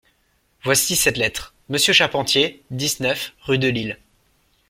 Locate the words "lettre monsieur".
1.17-1.93